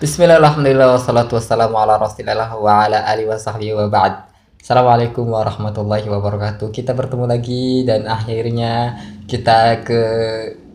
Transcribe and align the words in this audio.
Bismillahirrahmanirrahim. 0.00 0.96
Assalamualaikum 4.56 5.28
warahmatullahi 5.28 6.08
wabarakatuh. 6.08 6.72
Kita 6.72 6.96
bertemu 6.96 7.28
lagi 7.28 7.84
dan 7.84 8.08
akhirnya 8.08 8.96
kita 9.28 9.84
ke 9.84 10.00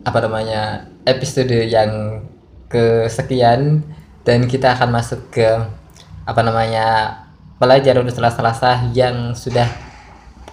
apa 0.06 0.18
namanya 0.22 0.86
episode 1.02 1.50
yang 1.50 2.22
kesekian 2.70 3.82
dan 4.22 4.46
kita 4.46 4.78
akan 4.78 4.94
masuk 4.94 5.18
ke 5.34 5.58
apa 6.22 6.40
namanya 6.46 7.18
pelajaran 7.58 8.06
Selasa-Selasa 8.06 8.94
yang 8.94 9.34
sudah 9.34 9.66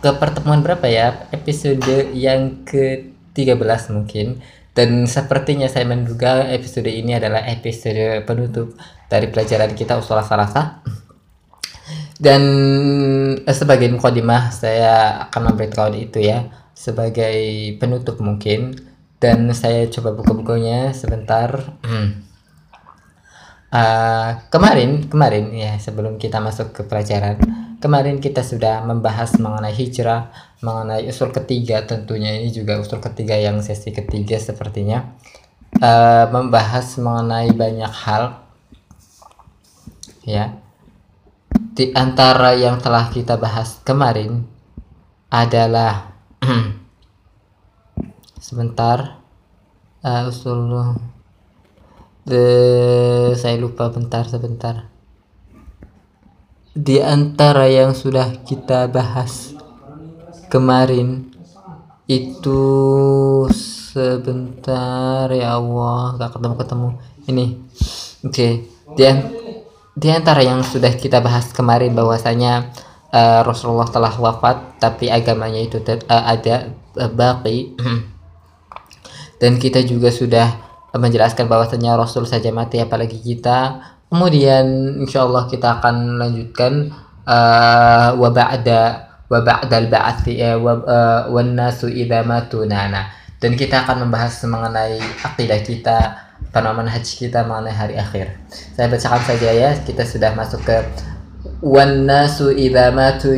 ke 0.02 0.10
pertemuan 0.18 0.66
berapa 0.66 0.90
ya 0.90 1.30
episode 1.30 2.10
yang 2.18 2.66
ke-13 2.66 3.94
mungkin 3.94 4.42
dan 4.74 5.05
sepertinya 5.05 5.70
saya 5.70 5.86
menduga 5.86 6.50
episode 6.50 6.90
ini 6.90 7.14
adalah 7.14 7.46
episode 7.46 8.26
penutup 8.26 8.73
dari 9.05 9.30
pelajaran 9.30 9.78
kita 9.78 10.02
usul 10.02 10.18
salasa. 10.26 10.81
Dan 12.18 12.41
eh, 13.38 13.55
sebagai 13.58 13.90
mukadimah 13.94 14.50
saya 14.50 15.22
akan 15.30 15.54
memberitahu 15.54 15.94
itu 15.98 16.26
ya 16.26 16.50
sebagai 16.73 17.38
penutup 17.78 18.17
mungkin 18.17 18.73
dan 19.22 19.54
saya 19.54 19.86
coba 19.94 20.17
buka 20.17 20.34
bukunya 20.34 20.90
sebentar. 20.92 21.53
uh, 23.73 24.30
kemarin 24.53 25.09
kemarin 25.09 25.50
ya 25.53 25.78
sebelum 25.81 26.22
kita 26.22 26.38
masuk 26.38 26.73
ke 26.78 26.81
pelajaran 26.86 27.42
Kemarin 27.84 28.23
kita 28.23 28.48
sudah 28.48 28.80
membahas 28.88 29.36
mengenai 29.44 29.76
hijrah, 29.76 30.31
mengenai 30.63 31.03
usul 31.12 31.35
ketiga 31.35 31.84
tentunya 31.84 32.40
ini 32.40 32.49
juga 32.49 32.80
usul 32.80 33.03
ketiga 33.03 33.35
yang 33.35 33.59
sesi 33.59 33.91
ketiga 33.91 34.40
sepertinya. 34.40 35.13
Uh, 35.73 36.30
membahas 36.31 36.95
mengenai 36.98 37.52
banyak 37.52 37.91
hal 37.91 38.48
ya. 40.23 40.58
Di 41.53 41.91
antara 41.94 42.56
yang 42.56 42.80
telah 42.80 43.11
kita 43.11 43.36
bahas 43.36 43.84
kemarin 43.84 44.47
adalah 45.28 46.16
sebentar 48.45 49.19
uh, 50.06 50.30
usul 50.30 50.95
the 52.23 52.45
saya 53.36 53.59
lupa 53.59 53.91
bentar 53.91 54.23
sebentar 54.31 54.88
di 56.73 56.97
antara 56.97 57.69
yang 57.69 57.94
sudah 57.94 58.41
kita 58.45 58.89
bahas 58.89 59.53
kemarin. 60.54 61.34
Itu 62.06 62.62
sebentar 63.50 65.26
ya 65.34 65.58
Allah. 65.58 66.14
Gak 66.22 66.38
ketemu 66.38 66.56
ketemu. 66.62 66.90
Ini. 67.26 67.46
Oke. 68.22 68.30
Okay. 68.30 68.54
di, 68.94 69.04
di 69.98 70.09
antara 70.14 70.46
yang 70.46 70.62
sudah 70.62 70.94
kita 70.94 71.18
bahas 71.26 71.50
kemarin 71.50 71.98
bahwasanya 71.98 72.70
uh, 73.09 73.42
Rasulullah 73.42 73.90
telah 73.90 74.14
wafat 74.14 74.78
tapi 74.78 75.09
agamanya 75.09 75.58
itu 75.58 75.81
uh, 75.81 76.24
ada 76.30 76.70
uh, 77.02 77.09
baki. 77.09 77.74
Dan 79.42 79.58
kita 79.58 79.81
juga 79.81 80.14
sudah 80.14 80.48
menjelaskan 80.94 81.50
bahwasanya 81.50 81.98
Rasul 81.98 82.30
saja 82.30 82.54
mati 82.54 82.78
apalagi 82.78 83.18
kita. 83.18 83.81
Kemudian 84.14 85.02
insya 85.02 85.26
Allah 85.26 85.50
kita 85.50 85.81
akan 85.81 86.22
lanjutkan 86.22 86.94
uh, 87.26 88.14
wa 88.14 88.30
wa 90.62 90.73
uh, 90.86 91.22
wan 91.34 91.58
nasu 91.58 91.89
idza 91.89 92.22
matunana. 92.22 93.09
Dan 93.42 93.58
kita 93.58 93.84
akan 93.84 94.08
membahas 94.08 94.40
mengenai 94.48 95.02
akidah 95.20 95.59
kita, 95.66 95.98
pemahaman 96.53 96.88
haji 96.88 97.14
kita 97.28 97.44
mengenai 97.44 97.75
hari 97.75 97.95
akhir. 98.00 98.40
Saya 98.50 98.88
bacakan 98.88 99.23
saja 99.25 99.50
ya, 99.52 99.72
kita 99.84 100.08
sudah 100.08 100.31
masuk 100.31 100.64
ke 100.64 100.78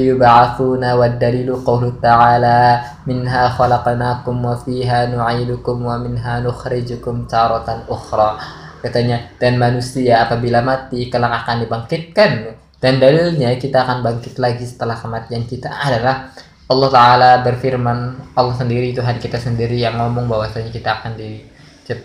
yub'atsuna 0.01 0.97
wad 0.97 1.21
dalilu 1.21 1.61
qawlu 1.61 1.93
ta'ala 2.01 2.81
minha 3.05 3.53
khalaqnakum 3.53 4.33
wa 4.41 4.57
fiha 4.57 5.13
nu'idukum 5.13 5.85
wa 5.85 6.01
minha 6.01 6.41
nukhrijukum 6.41 7.29
taratan 7.29 7.85
ukhra 7.85 8.41
katanya 8.81 9.29
dan 9.37 9.61
manusia 9.61 10.25
apabila 10.25 10.65
mati 10.65 11.05
kelak 11.09 11.45
akan 11.45 11.69
dibangkitkan 11.69 12.31
dan 12.85 13.01
dalilnya 13.01 13.49
kita 13.57 13.81
akan 13.81 14.05
bangkit 14.05 14.37
lagi 14.37 14.61
setelah 14.61 14.93
kematian 14.93 15.49
kita 15.49 15.73
adalah 15.73 16.29
Allah 16.69 16.89
Ta'ala 16.93 17.31
berfirman 17.41 18.29
Allah 18.37 18.53
sendiri 18.53 18.93
Tuhan 18.93 19.17
kita 19.17 19.41
sendiri 19.41 19.73
yang 19.73 19.97
ngomong 19.97 20.29
bahwasanya 20.29 20.69
kita 20.69 21.01
akan 21.01 21.17
di, 21.17 21.41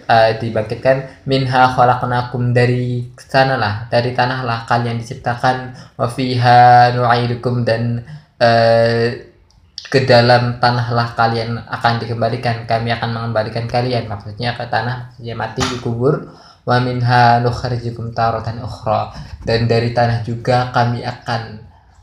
uh, 0.08 0.32
dibangkitkan. 0.40 1.28
Minha 1.28 1.68
khalaqnakum 1.76 2.56
dari 2.56 3.12
sanalah 3.20 3.92
dari 3.92 4.16
tanahlah 4.16 4.64
kalian 4.64 4.96
diciptakan. 4.96 5.76
Wa 6.00 6.08
fiha 6.08 6.96
nu'idukum 6.96 7.60
dan 7.68 8.00
uh, 8.40 9.04
ke 9.84 10.08
dalam 10.08 10.64
tanahlah 10.64 11.12
kalian 11.12 11.60
akan 11.60 11.92
dikembalikan. 12.00 12.64
Kami 12.64 12.88
akan 12.96 13.20
mengembalikan 13.20 13.68
kalian. 13.68 14.08
Maksudnya 14.08 14.56
ke 14.56 14.64
tanah 14.64 15.12
ya 15.20 15.36
mati 15.36 15.60
dikubur 15.60 16.24
wa 16.64 16.76
minha 16.80 17.40
nukhrijukum 17.40 18.12
taratan 18.12 18.60
ukhra. 18.64 19.12
Dan 19.44 19.68
dari 19.70 19.96
tanah 19.96 20.24
juga 20.24 20.70
kami 20.70 21.04
akan 21.04 21.42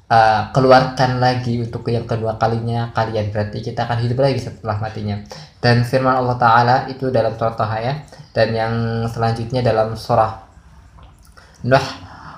uh, 0.09 0.41
keluarkan 0.55 1.21
lagi 1.21 1.61
untuk 1.61 1.85
yang 1.91 2.07
kedua 2.09 2.39
kalinya 2.41 2.89
kalian. 2.95 3.29
Berarti 3.29 3.61
kita 3.61 3.85
akan 3.85 3.99
hidup 4.03 4.23
lagi 4.23 4.39
setelah 4.41 4.79
matinya. 4.81 5.21
Dan 5.61 5.83
firman 5.83 6.17
Allah 6.17 6.37
taala 6.39 6.75
itu 6.89 7.11
dalam 7.13 7.35
surah 7.35 7.55
Taha 7.55 7.77
ya. 7.83 7.93
Dan 8.33 8.53
yang 8.53 8.73
selanjutnya 9.09 9.61
dalam 9.65 9.93
surah 9.97 10.47
Nuh. 11.65 11.87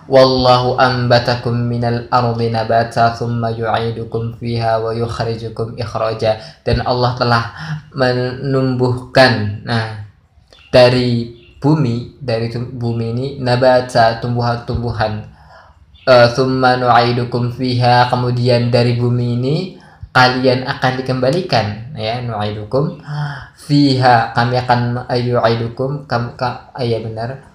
Wallahu 0.09 0.81
ambatakum 0.81 1.53
minal 1.53 2.09
ardi 2.09 2.49
nabata 2.49 3.13
thumma 3.13 3.53
yu'idukum 3.53 4.41
fiha 4.41 4.81
wa 4.81 4.89
yukhrijukum 4.89 5.77
ikhraja. 5.77 6.41
Dan 6.65 6.81
Allah 6.81 7.13
telah 7.13 7.43
menumbuhkan 7.93 9.61
nah 9.69 10.09
dari 10.73 11.38
bumi 11.59 12.15
dari 12.23 12.47
bumi 12.55 13.05
ini 13.13 13.27
nabata 13.43 14.23
tumbuhan-tumbuhan. 14.23 15.27
Uh, 16.09 16.25
thumma 16.33 16.79
nu'idukum 16.79 17.53
fiha 17.53 18.09
kemudian 18.09 18.73
dari 18.73 18.97
bumi 18.97 19.37
ini 19.37 19.55
kalian 20.15 20.65
akan 20.65 20.91
dikembalikan. 21.03 21.93
Ya 21.99 22.23
nu'idukum 22.23 23.03
fiha 23.59 24.31
kami 24.33 24.55
akan 24.57 25.05
ayu'idukum 25.05 26.07
kamu 26.07 26.39
ka, 26.39 26.73
ya 26.79 27.03
benar. 27.03 27.45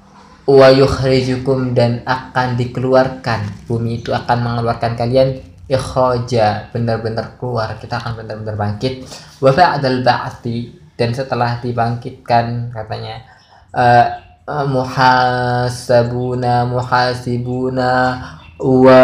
Wa 0.44 0.68
yukhrijukum 0.68 1.72
dan 1.72 2.04
akan 2.04 2.60
dikeluarkan. 2.60 3.64
Bumi 3.64 4.04
itu 4.04 4.12
akan 4.12 4.38
mengeluarkan 4.44 4.92
kalian 4.92 5.40
ikhraja 5.64 6.68
benar-benar 6.68 7.40
keluar. 7.40 7.80
Kita 7.80 7.96
akan 7.96 8.20
benar-benar 8.20 8.52
bangkit. 8.52 9.08
Wa 9.40 9.56
ba'dal 9.56 10.04
ba'ti 10.04 10.84
dan 10.94 11.10
setelah 11.10 11.58
dibangkitkan 11.58 12.70
katanya 12.70 13.33
muhasabuna 14.46 16.68
muhasibuna 16.68 18.20
wa 18.60 19.00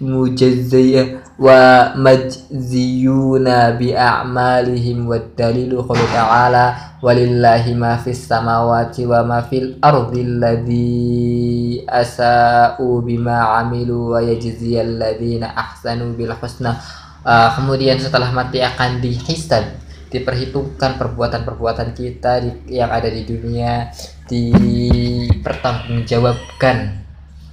mujazziyah 0.00 1.24
wa 1.34 1.90
majziyuna 1.98 3.74
bi 3.74 3.90
a'malihim 3.90 5.10
wa 5.10 5.18
dalilu 5.34 5.82
qawlu 5.82 6.06
ta'ala 6.14 6.94
walillahi 7.02 7.74
ma 7.74 7.98
fis 7.98 8.30
samawati 8.30 9.02
wa 9.02 9.26
ma 9.26 9.42
fil 9.42 9.74
ardi 9.82 10.22
alladhi 10.22 11.82
asa'u 11.90 13.02
bima 13.02 13.58
amilu 13.58 14.14
wa 14.14 14.22
yajziyal 14.22 14.94
ladhina 14.94 15.50
ahsanu 15.58 16.14
bil 16.14 16.30
husna 16.38 16.78
uh, 17.26 17.50
kemudian 17.58 17.98
setelah 17.98 18.30
mati 18.30 18.62
akan 18.62 19.02
dihisab 19.02 19.83
diperhitungkan 20.14 20.94
perbuatan-perbuatan 20.94 21.90
kita 21.90 22.38
di, 22.38 22.78
yang 22.78 22.94
ada 22.94 23.10
di 23.10 23.26
dunia 23.26 23.90
dipertanggungjawabkan 24.30 27.02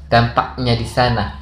dampaknya 0.05 0.77
di 0.77 0.85
sana. 0.85 1.41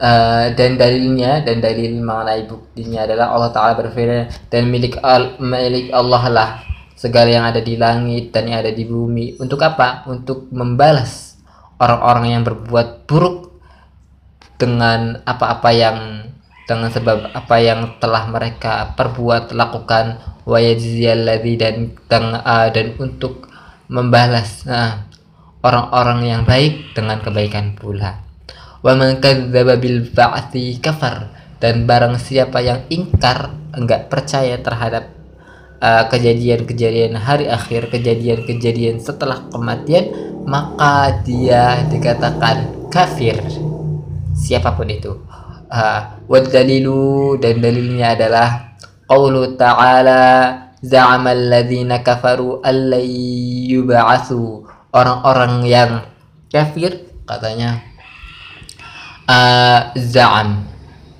Uh, 0.00 0.56
dan 0.56 0.80
dalilnya 0.80 1.44
dan 1.44 1.60
dalil 1.60 2.00
mengenai 2.00 2.48
buktinya 2.48 3.04
adalah 3.04 3.36
Allah 3.36 3.52
Taala 3.52 3.76
berfirman 3.76 4.48
dan 4.48 4.72
milik 4.72 4.96
al 5.04 5.36
milik 5.36 5.92
Allah 5.92 6.24
lah 6.32 6.64
segala 6.96 7.28
yang 7.28 7.44
ada 7.44 7.60
di 7.60 7.76
langit 7.76 8.32
dan 8.32 8.48
yang 8.48 8.64
ada 8.64 8.72
di 8.72 8.88
bumi. 8.88 9.36
Untuk 9.36 9.60
apa? 9.60 10.08
Untuk 10.08 10.48
membalas 10.48 11.36
orang-orang 11.76 12.32
yang 12.32 12.40
berbuat 12.48 13.04
buruk 13.04 13.60
dengan 14.56 15.20
apa-apa 15.24 15.72
yang 15.72 16.29
dengan 16.70 16.86
sebab 16.86 17.34
apa 17.34 17.56
yang 17.58 17.98
telah 17.98 18.30
mereka 18.30 18.94
perbuat 18.94 19.50
lakukan 19.50 20.22
wayajziyalladzi 20.46 21.54
dan 21.58 21.76
dan, 22.06 22.24
uh, 22.38 22.70
dan 22.70 22.94
untuk 23.02 23.50
membalas 23.90 24.62
orang 24.70 25.02
orang-orang 25.66 26.20
yang 26.30 26.42
baik 26.46 26.94
dengan 26.94 27.18
kebaikan 27.18 27.74
pula 27.74 28.22
wa 28.86 28.94
man 28.94 29.18
kadzdzaba 29.18 29.74
bil 29.82 30.06
ba'thi 30.14 30.78
kafar 30.78 31.34
dan 31.58 31.90
barang 31.90 32.16
siapa 32.22 32.62
yang 32.62 32.86
ingkar 32.86 33.50
enggak 33.74 34.06
percaya 34.06 34.56
terhadap 34.62 35.20
uh, 35.80 36.04
kejadian-kejadian 36.06 37.16
hari 37.18 37.48
akhir, 37.48 37.90
kejadian-kejadian 37.90 39.00
setelah 39.00 39.48
kematian, 39.50 40.12
maka 40.46 41.20
dia 41.24 41.84
dikatakan 41.88 42.88
kafir. 42.92 43.40
Siapa 44.36 44.76
pun 44.76 44.88
itu. 44.88 45.12
Uh, 45.70 46.18
dalilu 46.50 47.38
dan 47.38 47.62
dalilnya 47.62 48.18
adalah 48.18 48.74
qaulu 49.06 49.54
ta'ala 49.54 50.22
za'ama 50.82 51.30
alladhina 51.30 52.02
kafaru 52.02 52.58
allay 52.66 53.06
yub'atsu. 53.70 54.66
Orang-orang 54.90 55.62
yang 55.70 55.92
kafir 56.50 57.06
katanya 57.22 57.78
uh, 59.30 59.94
za'am 59.94 60.66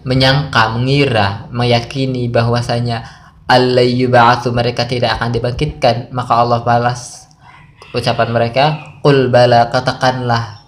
menyangka, 0.03 0.75
mengira, 0.75 1.47
meyakini 1.55 2.27
bahwasanya 2.27 3.07
alayyuba'atsu 3.51 4.55
mereka 4.55 4.87
tidak 4.87 5.19
akan 5.19 5.35
dibangkitkan 5.35 6.15
maka 6.15 6.33
Allah 6.39 6.63
balas 6.63 7.27
ucapan 7.91 8.31
mereka 8.31 8.65
qul 9.03 9.27
bala 9.27 9.67
katakanlah 9.75 10.63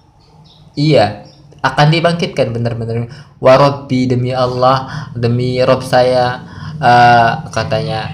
iya 0.74 1.21
akan 1.62 1.86
dibangkitkan 1.94 2.50
benar-benar. 2.50 3.06
Warabbi 3.38 4.10
demi 4.10 4.34
Allah 4.34 5.08
demi 5.14 5.62
Rob 5.62 5.80
saya. 5.86 6.50
Uh, 6.82 7.46
katanya 7.54 8.10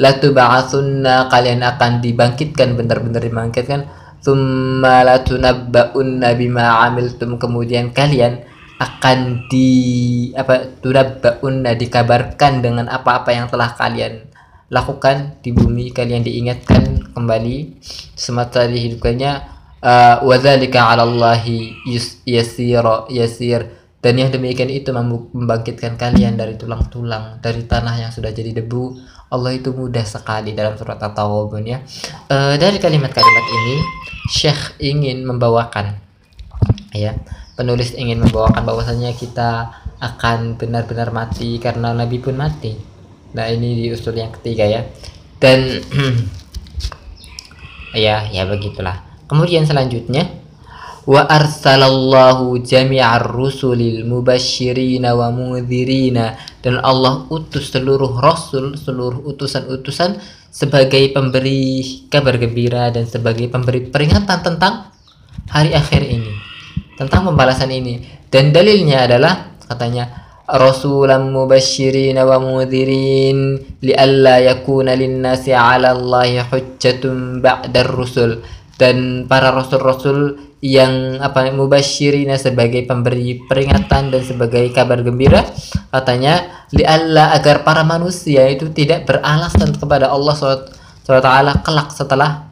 la 0.00 0.16
tub'atsunna 0.16 1.28
kalian 1.28 1.60
akan 1.60 2.00
dibangkitkan 2.00 2.72
benar-benar 2.76 3.20
dibangkitkan. 3.20 3.84
Thumma 4.24 5.04
la 5.04 5.20
tunabba'unna 5.20 6.32
bima 6.34 6.88
amiltum. 6.88 7.36
Kemudian 7.36 7.92
kalian 7.92 8.40
akan 8.76 9.48
di 9.48 9.72
apa 10.36 10.80
tunabbaunna 10.84 11.72
dikabarkan 11.76 12.60
dengan 12.60 12.92
apa-apa 12.92 13.32
yang 13.32 13.48
telah 13.48 13.72
kalian 13.76 14.24
lakukan 14.72 15.40
di 15.44 15.52
bumi. 15.52 15.92
Kalian 15.92 16.24
diingatkan 16.24 17.12
kembali 17.12 17.80
semata 18.16 18.68
dihidupkannya 18.68 19.55
uh, 19.86 20.26
wadzalika 20.26 20.90
'ala 20.90 21.06
Allahi 21.06 21.78
yasir 22.26 23.62
dan 24.02 24.14
yang 24.18 24.34
demikian 24.34 24.70
itu 24.70 24.90
membangkitkan 24.90 25.94
kalian 25.94 26.34
dari 26.34 26.58
tulang-tulang 26.58 27.38
dari 27.38 27.62
tanah 27.62 27.94
yang 27.94 28.10
sudah 28.10 28.34
jadi 28.34 28.50
debu 28.58 28.98
Allah 29.30 29.54
itu 29.54 29.70
mudah 29.70 30.06
sekali 30.06 30.54
dalam 30.54 30.74
surat 30.74 30.98
At-Tawabun 30.98 31.62
ya 31.66 31.78
uh, 32.30 32.58
dari 32.58 32.82
kalimat-kalimat 32.82 33.46
ini 33.46 33.76
Syekh 34.30 34.78
ingin 34.82 35.22
membawakan 35.22 36.02
ya 36.90 37.14
penulis 37.56 37.96
ingin 37.96 38.20
membawakan 38.20 38.62
bahwasanya 38.68 39.16
kita 39.16 39.72
akan 39.96 40.60
benar-benar 40.60 41.08
mati 41.08 41.56
karena 41.56 41.96
Nabi 41.96 42.20
pun 42.20 42.36
mati. 42.36 42.76
Nah 43.32 43.48
ini 43.48 43.80
di 43.80 43.86
usul 43.88 44.20
yang 44.20 44.30
ketiga 44.36 44.68
ya. 44.68 44.84
Dan 45.40 45.80
ya 47.96 48.28
ya 48.28 48.44
begitulah. 48.44 49.05
Kemudian 49.26 49.66
selanjutnya 49.66 50.26
wa 51.06 51.22
arsalallahu 51.22 52.58
jami'ar 52.66 53.30
rusulil 53.30 54.02
mubasyirina 54.06 55.14
wa 55.14 55.30
mudhirina 55.30 56.34
dan 56.62 56.82
Allah 56.82 57.30
utus 57.30 57.70
seluruh 57.70 58.18
rasul, 58.18 58.74
seluruh 58.74 59.22
utusan-utusan 59.22 60.18
sebagai 60.50 61.14
pemberi 61.14 61.84
kabar 62.10 62.38
gembira 62.42 62.90
dan 62.90 63.06
sebagai 63.06 63.46
pemberi 63.46 63.86
peringatan 63.86 64.38
tentang 64.42 64.90
hari 65.46 65.74
akhir 65.78 66.02
ini 66.02 66.32
tentang 66.96 67.28
pembalasan 67.28 67.70
ini. 67.70 68.02
Dan 68.26 68.50
dalilnya 68.50 69.06
adalah 69.06 69.54
katanya 69.62 70.26
rasulan 70.46 71.30
mubashirin 71.30 72.18
wa 72.18 72.38
mudhirin 72.38 73.62
lialla 73.82 74.42
yakuna 74.42 74.94
linnasi 74.94 75.54
'ala 75.54 75.94
Allahi 75.94 76.42
hujjatun 76.42 77.42
ba'da 77.42 77.86
rusul 77.86 78.42
dan 78.76 79.24
para 79.24 79.52
rasul-rasul 79.52 80.36
yang 80.64 81.20
apa 81.20 81.52
mubashirin 81.52 82.32
sebagai 82.40 82.84
pemberi 82.88 83.44
peringatan 83.44 84.08
dan 84.08 84.22
sebagai 84.24 84.72
kabar 84.72 85.04
gembira 85.04 85.44
katanya 85.92 86.64
lialla 86.72 87.36
agar 87.36 87.60
para 87.60 87.84
manusia 87.84 88.48
itu 88.48 88.72
tidak 88.72 89.04
beralasan 89.04 89.76
kepada 89.76 90.08
Allah 90.08 90.32
SWT 90.36 91.28
kelak 91.60 91.88
setelah 91.92 92.48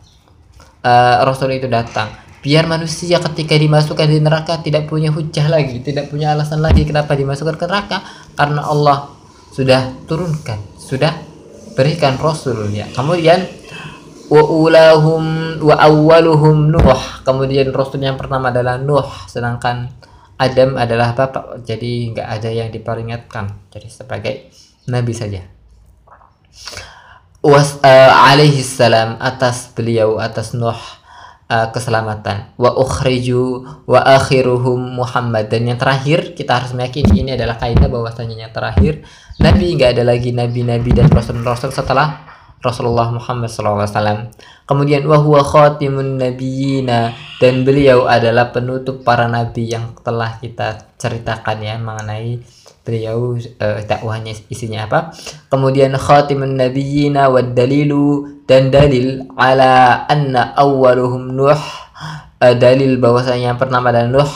uh, 0.85 1.25
rasul 1.25 1.53
itu 1.53 1.69
datang. 1.69 2.13
Biar 2.45 2.69
manusia 2.69 3.17
ketika 3.25 3.57
dimasukkan 3.57 4.05
di 4.05 4.21
neraka 4.21 4.61
tidak 4.61 4.85
punya 4.85 5.09
hujah 5.09 5.49
lagi 5.49 5.81
tidak 5.81 6.13
punya 6.13 6.37
alasan 6.37 6.61
lagi 6.61 6.85
kenapa 6.85 7.17
dimasukkan 7.17 7.57
ke 7.57 7.65
neraka 7.65 8.05
karena 8.37 8.61
Allah 8.69 9.09
sudah 9.49 9.97
turunkan 10.05 10.61
sudah 10.77 11.13
berikan 11.73 12.21
rasulnya. 12.21 12.85
Kemudian 12.93 13.49
wa 14.29 14.43
ulahum 14.45 15.25
wa 15.61 15.75
awwaluhum 15.77 16.73
nuh. 16.73 17.01
Kemudian 17.25 17.73
rasul 17.73 18.01
yang 18.01 18.17
pertama 18.17 18.49
adalah 18.49 18.81
nuh 18.81 19.05
sedangkan 19.29 19.93
Adam 20.35 20.75
adalah 20.75 21.15
bapak. 21.15 21.63
Jadi 21.63 22.15
nggak 22.15 22.29
ada 22.29 22.51
yang 22.51 22.69
diperingatkan 22.73 23.71
jadi 23.71 23.89
sebagai 23.89 24.35
nabi 24.91 25.13
saja. 25.15 25.47
Was 27.45 27.77
uh, 27.85 28.13
alaihi 28.33 28.65
salam 28.65 29.21
atas 29.21 29.69
beliau 29.77 30.17
atas 30.17 30.57
nuh 30.57 30.75
uh, 31.49 31.69
keselamatan. 31.71 32.57
Wa 32.57 32.75
ukhriju 32.75 33.63
wa 33.85 34.01
akhiruhum 34.01 34.97
Muhammad. 34.97 35.53
Dan 35.53 35.69
yang 35.69 35.79
terakhir 35.79 36.33
kita 36.33 36.65
harus 36.65 36.73
meyakini 36.73 37.23
ini 37.23 37.31
adalah 37.37 37.61
kaidah 37.61 37.87
bahwasanya 37.87 38.49
yang 38.49 38.53
terakhir 38.55 39.05
nabi 39.39 39.77
enggak 39.77 39.99
ada 39.99 40.03
lagi 40.07 40.31
nabi-nabi 40.31 40.95
dan 40.95 41.11
rasul-rasul 41.11 41.75
setelah 41.75 42.34
Rasulullah 42.65 43.13
Muhammad 43.13 43.53
SAW. 43.53 44.33
Kemudian 44.65 45.05
wahwa 45.05 45.45
khatimun 45.45 46.17
nabiyina 46.17 47.13
dan 47.37 47.69
beliau 47.69 48.09
adalah 48.09 48.49
penutup 48.57 49.05
para 49.05 49.29
nabi 49.29 49.69
yang 49.69 49.93
telah 50.01 50.41
kita 50.41 50.97
ceritakan 50.97 51.61
ya 51.61 51.77
mengenai 51.77 52.41
beliau 52.81 53.37
uh, 53.37 53.81
dakwahnya 53.85 54.33
isinya 54.49 54.89
apa. 54.89 55.13
Kemudian 55.53 55.93
khatimun 55.93 56.57
nabiyina 56.57 57.29
wad 57.29 57.53
dalilu 57.53 58.41
dan 58.49 58.73
dalil 58.73 59.29
ala 59.37 60.09
anna 60.09 60.57
awwaluhum 60.57 61.37
nuh 61.37 61.61
uh, 62.41 62.55
dalil 62.57 62.97
bahwasanya 62.97 63.53
yang 63.53 63.61
pertama 63.61 63.93
adalah 63.93 64.09
nuh 64.09 64.33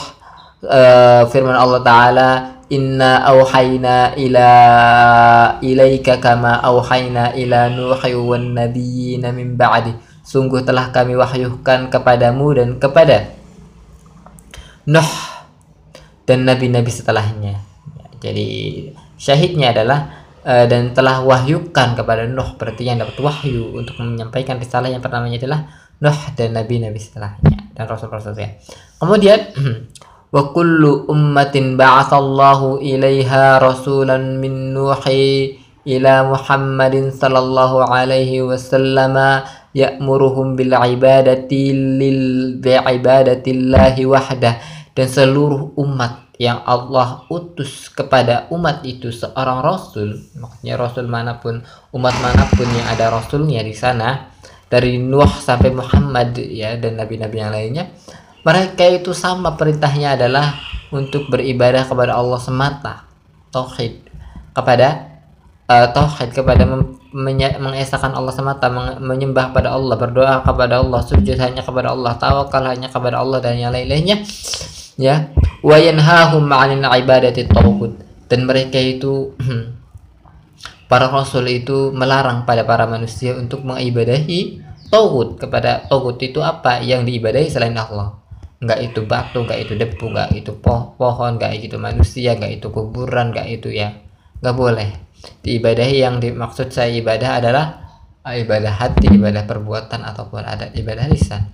uh, 0.69 1.23
firman 1.29 1.57
Allah 1.57 1.81
taala 1.81 2.29
inna 2.69 3.25
auhayna 3.25 4.13
ila 4.13 4.49
ilaika 5.59 6.21
kama 6.21 6.61
auhayna 6.61 7.33
ila 7.33 7.69
nuhi 7.73 8.13
wan 8.13 8.53
nabiyina 8.53 9.33
min 9.33 9.57
ba'di. 9.57 9.93
Sungguh 10.21 10.61
telah 10.61 10.93
kami 10.93 11.17
wahyukan 11.17 11.89
kepadamu 11.89 12.53
dan 12.53 12.77
kepada 12.77 13.33
Nuh 14.89 15.11
dan 16.29 16.45
nabi-nabi 16.45 16.89
setelahnya. 16.93 17.61
Jadi 18.21 18.47
syahidnya 19.17 19.73
adalah 19.73 20.29
uh, 20.45 20.65
dan 20.69 20.93
telah 20.93 21.25
wahyukan 21.25 21.97
kepada 21.97 22.29
Nuh. 22.29 22.57
Berarti 22.57 22.85
yang 22.85 23.01
dapat 23.01 23.17
wahyu 23.17 23.73
untuk 23.73 23.97
menyampaikan 23.97 24.61
risalah 24.61 24.89
yang 24.93 25.01
pertamanya 25.01 25.41
adalah 25.41 25.65
Nuh 25.99 26.19
dan 26.37 26.53
nabi-nabi 26.53 27.01
setelahnya 27.01 27.73
dan 27.73 27.85
rasul-rasul 27.89 28.37
ya. 28.37 28.53
Kemudian 29.01 29.39
wa 30.29 30.53
kullu 30.53 31.09
ummatin 31.09 31.73
ba'athallahu 31.73 32.81
ilaiha 32.81 33.57
rasulan 33.57 34.37
min 34.37 34.77
nuhi 34.77 35.57
ila 35.89 36.29
Muhammadin 36.29 37.09
sallallahu 37.09 37.81
alaihi 37.81 38.45
wasallam 38.45 39.17
ya'muruhum 39.73 40.53
bil 40.53 40.73
ibadati 40.73 41.73
lil 41.73 42.21
ibadatillahi 42.61 44.05
wahdah. 44.05 44.55
Dan 44.93 45.07
seluruh 45.07 45.79
umat 45.79 46.35
yang 46.35 46.59
Allah 46.67 47.23
utus 47.31 47.87
kepada 47.87 48.51
umat 48.51 48.83
itu 48.83 49.15
seorang 49.15 49.63
rasul, 49.63 50.23
maksudnya 50.35 50.75
rasul 50.75 51.07
mana 51.07 51.39
pun, 51.39 51.63
umat 51.95 52.15
mana 52.19 52.43
pun 52.51 52.67
yang 52.67 52.87
ada 52.87 53.07
rasulnya 53.07 53.63
di 53.63 53.71
sana, 53.71 54.27
dari 54.67 54.99
Nuh 54.99 55.29
sampai 55.39 55.71
Muhammad 55.71 56.35
ya 56.35 56.75
dan 56.75 56.99
nabi-nabi 56.99 57.35
yang 57.39 57.51
lainnya, 57.51 57.91
mereka 58.43 58.87
itu 58.87 59.11
sama 59.11 59.59
perintahnya 59.59 60.15
adalah 60.15 60.55
untuk 60.89 61.27
beribadah 61.27 61.85
kepada 61.85 62.15
Allah 62.15 62.39
semata, 62.39 62.93
tauhid 63.51 63.99
kepada 64.55 65.19
uh, 65.69 65.87
tauhid 65.91 66.33
kepada 66.33 66.63
mengesahkan 67.13 68.13
Allah 68.13 68.33
semata, 68.33 68.71
menyembah 68.97 69.51
pada 69.53 69.73
Allah, 69.73 69.95
berdoa 69.97 70.41
kepada 70.41 70.81
Allah, 70.81 71.01
sujud 71.05 71.37
hanya 71.37 71.61
kepada 71.61 71.93
Allah, 71.93 72.17
tawakal 72.17 72.63
hanya 72.65 72.89
kepada 72.89 73.21
Allah 73.21 73.37
dan 73.43 73.57
yang 73.57 73.73
lain-lainnya 73.73 74.23
ya. 74.97 75.29
Wa 75.59 75.75
yanhahum 75.75 76.47
'anil 76.47 76.85
ibadati 76.85 77.43
taghut 77.49 77.99
dan 78.31 78.47
mereka 78.47 78.79
itu 78.79 79.35
para 80.89 81.11
rasul 81.11 81.43
itu 81.51 81.91
melarang 81.91 82.47
pada 82.47 82.63
para 82.63 82.87
manusia 82.87 83.35
untuk 83.35 83.67
mengibadahi 83.67 84.63
taghut 84.87 85.35
kepada 85.35 85.85
taghut 85.91 86.15
itu 86.23 86.39
apa? 86.39 86.79
Yang 86.79 87.11
diibadahi 87.11 87.47
selain 87.51 87.75
Allah 87.75 88.18
enggak 88.59 88.79
itu 88.91 88.99
batu 89.07 89.39
enggak 89.43 89.59
itu 89.63 89.73
debu 89.79 90.05
enggak 90.11 90.29
itu 90.35 90.51
poh 90.59 90.95
pohon 90.99 91.39
enggak 91.39 91.55
itu 91.55 91.79
manusia 91.79 92.35
enggak 92.35 92.59
itu 92.59 92.67
kuburan 92.71 93.31
enggak 93.31 93.47
itu 93.47 93.71
ya. 93.71 93.95
Enggak 94.43 94.55
boleh. 94.55 94.89
Diibadahi 95.43 95.95
yang 95.99 96.23
dimaksud 96.23 96.71
saya 96.71 96.91
ibadah 96.95 97.43
adalah 97.43 97.65
uh, 98.23 98.35
ibadah 98.35 98.71
hati 98.71 99.11
ibadah 99.11 99.43
perbuatan 99.43 100.03
ataupun 100.03 100.41
ada 100.43 100.71
ibadah 100.75 101.07
lisan. 101.07 101.47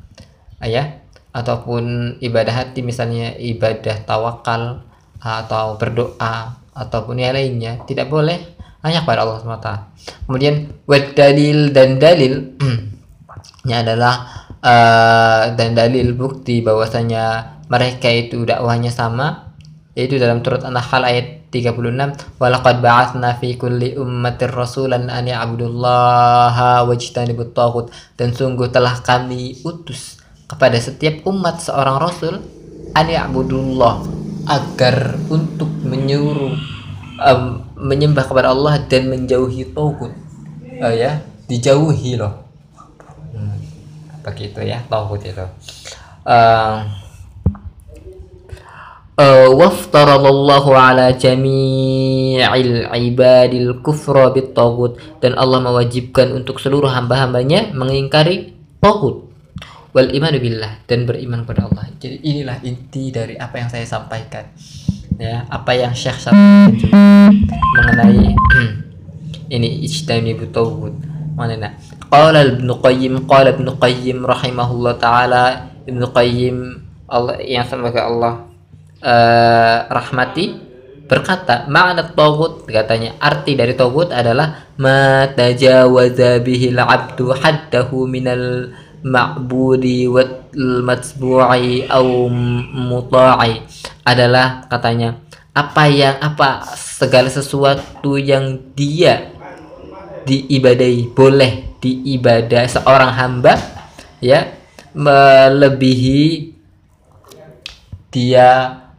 Uh, 0.62 0.70
ya. 0.70 1.02
Ataupun 1.36 2.16
ibadah 2.24 2.54
hati 2.64 2.80
misalnya 2.80 3.36
ibadah 3.36 4.08
tawakal 4.08 4.88
atau 5.20 5.76
berdoa 5.76 6.62
ataupun 6.72 7.20
yang 7.22 7.36
lainnya 7.36 7.82
tidak 7.86 8.10
boleh. 8.10 8.54
Hanya 8.86 9.02
kepada 9.02 9.26
Allah 9.26 9.42
SWT 9.42 9.70
kemudian 10.30 10.70
dalil 11.18 11.74
dan 11.74 11.98
dalil 11.98 12.54
ini 13.66 13.74
adalah 13.74 14.45
uh, 14.66 15.54
dan 15.54 15.78
dalil 15.78 16.18
bukti 16.18 16.66
bahwasanya 16.66 17.56
mereka 17.70 18.10
itu 18.10 18.42
dakwahnya 18.42 18.90
sama 18.90 19.54
yaitu 19.96 20.20
dalam 20.20 20.44
turut 20.44 20.60
An-Nahl 20.66 21.08
ayat 21.08 21.48
36 21.56 22.36
walaqad 22.36 22.84
ba'atsna 22.84 23.40
fi 23.40 23.56
kulli 23.56 23.96
ummatir 23.96 24.52
rasulan 24.52 25.08
an 25.08 25.24
ya'budullaha 25.24 26.84
wajtanibut 26.84 27.56
taghut. 27.56 27.96
Dan 28.20 28.36
sungguh 28.36 28.68
telah 28.68 29.00
kami 29.00 29.64
utus 29.64 30.20
kepada 30.52 30.76
setiap 30.76 31.24
umat 31.24 31.64
seorang 31.64 31.96
rasul 31.96 32.44
an 32.92 33.08
ya'budullah 33.08 34.04
agar 34.52 35.16
untuk 35.32 35.72
menyuruh 35.88 36.60
um, 37.24 37.64
menyembah 37.80 38.28
kepada 38.28 38.52
Allah 38.52 38.84
dan 38.84 39.08
menjauhi 39.08 39.72
taghut. 39.72 40.12
Uh, 40.76 40.92
ya 40.92 41.24
dijauhi 41.48 42.20
loh 42.20 42.45
begitu 44.26 44.66
ya 44.66 44.82
taghut 44.90 45.22
itu 45.22 45.46
uh, 46.26 46.82
uh, 49.22 49.50
waftaradallahu 49.54 50.74
ala 50.74 51.14
jami'il 51.14 52.90
ibadil 52.90 53.86
kufra 53.86 54.34
bitagut 54.34 54.98
dan 55.22 55.38
Allah 55.38 55.62
mewajibkan 55.62 56.34
untuk 56.34 56.58
seluruh 56.58 56.90
hamba-hambanya 56.90 57.72
mengingkari 57.78 58.58
tagut 58.82 59.26
wal 59.96 60.12
imanu 60.12 60.44
billah 60.44 60.84
dan 60.92 61.08
beriman 61.08 61.48
kepada 61.48 61.72
Allah. 61.72 61.88
Jadi 61.96 62.20
inilah 62.20 62.60
inti 62.68 63.16
dari 63.16 63.40
apa 63.40 63.64
yang 63.64 63.72
saya 63.72 63.88
sampaikan. 63.88 64.44
Ya, 65.16 65.48
apa 65.48 65.72
yang 65.72 65.96
Syekh 65.96 66.20
sampaikan 66.20 66.92
mengenai 67.80 68.36
ini 69.56 69.88
ijtanibu 69.88 70.52
tagut. 70.52 70.92
Mana 71.40 71.80
Qala 72.16 72.48
Ibnu 72.48 72.80
Qayyim 72.80 73.28
qala 73.28 73.52
Ibnu 73.52 73.76
Qayyim 73.76 74.24
rahimahullah 74.24 74.96
taala 74.96 75.68
Ibnu 75.84 76.16
Qayyim 76.16 76.58
Allah 77.12 77.44
yang 77.44 77.68
semoga 77.68 78.08
Allah 78.08 78.48
uh, 79.04 79.78
rahmati 79.92 80.56
berkata 81.12 81.68
makna 81.68 82.08
togut 82.16 82.64
katanya 82.72 83.20
arti 83.20 83.60
dari 83.60 83.76
togut 83.76 84.16
adalah 84.16 84.64
matajawaza 84.80 86.40
bihil 86.40 86.80
abdu 86.80 87.36
haddahu 87.36 88.08
minal 88.08 88.72
ma'budi 89.04 90.08
wal 90.08 90.48
matsbu'i 90.88 91.84
au 91.92 92.32
muta'i. 92.72 93.60
Adalah 94.08 94.72
katanya 94.72 95.20
apa 95.52 95.84
yang 95.92 96.16
apa 96.24 96.64
segala 96.80 97.28
sesuatu 97.28 98.16
yang 98.16 98.72
dia 98.72 99.35
diibadai 100.26 101.14
boleh 101.14 101.78
diibadah 101.80 102.66
seorang 102.66 103.14
hamba 103.14 103.54
ya 104.18 104.50
melebihi 104.96 106.56
dia 108.10 108.50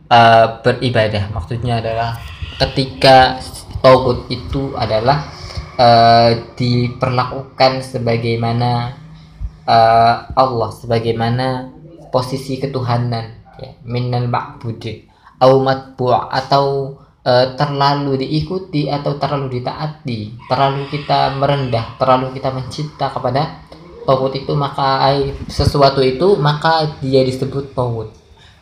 uh, 0.06 0.46
beribadah. 0.60 1.32
Maksudnya 1.32 1.80
adalah 1.80 2.20
ketika 2.60 3.40
togut 3.80 4.28
itu 4.28 4.76
adalah 4.76 5.26
uh, 5.80 6.30
diperlakukan 6.54 7.80
sebagaimana 7.80 8.92
uh, 9.64 10.14
Allah 10.36 10.70
sebagaimana 10.72 11.72
posisi 12.12 12.60
ketuhanan 12.60 13.40
ya 13.56 13.72
minal 13.84 14.28
matbu' 15.64 16.16
atau 16.32 16.96
uh, 17.26 17.58
terlalu 17.58 18.22
diikuti 18.22 18.86
atau 18.86 19.18
terlalu 19.18 19.58
ditaati 19.58 20.46
terlalu 20.46 20.86
kita 20.86 21.34
merendah 21.34 21.98
terlalu 21.98 22.30
kita 22.38 22.54
mencinta 22.54 23.10
kepada 23.10 23.66
togut 24.06 24.32
itu 24.38 24.54
maka 24.54 25.10
sesuatu 25.50 25.98
itu 25.98 26.38
maka 26.38 26.86
dia 27.02 27.26
disebut 27.26 27.74
togut 27.74 28.14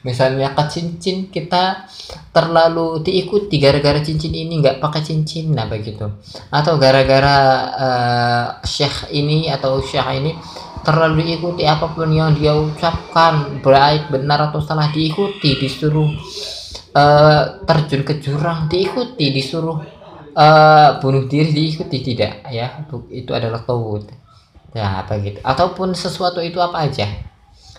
misalnya 0.05 0.53
ke 0.53 0.65
cincin 0.69 1.33
kita 1.33 1.89
terlalu 2.29 3.01
diikuti 3.01 3.57
gara-gara 3.57 3.99
cincin 4.05 4.37
ini 4.37 4.61
nggak 4.61 4.79
pakai 4.79 5.01
cincin 5.01 5.57
nah 5.57 5.65
begitu. 5.65 6.05
Atau 6.53 6.77
gara-gara 6.77 7.39
uh, 7.73 8.47
syekh 8.63 9.09
ini 9.17 9.49
atau 9.49 9.81
syekh 9.81 10.05
ini 10.21 10.37
terlalu 10.85 11.25
diikuti 11.25 11.65
apa 11.65 11.89
pun 11.97 12.13
yang 12.13 12.37
dia 12.37 12.53
ucapkan 12.53 13.65
baik 13.65 14.13
benar 14.13 14.53
atau 14.53 14.61
salah 14.61 14.93
diikuti 14.93 15.57
disuruh 15.57 16.13
uh, 16.95 17.43
terjun 17.67 18.03
ke 18.07 18.23
jurang 18.23 18.71
diikuti 18.71 19.35
disuruh 19.35 19.83
uh, 20.33 20.89
bunuh 21.03 21.27
diri 21.27 21.51
diikuti 21.51 21.99
tidak 22.01 22.47
ya. 22.49 22.87
Itu 23.11 23.35
adalah 23.35 23.67
tawud. 23.67 24.09
Ya 24.75 25.07
apa 25.07 25.23
gitu 25.23 25.39
ataupun 25.43 25.95
sesuatu 25.95 26.43
itu 26.43 26.59
apa 26.63 26.87
aja. 26.87 27.07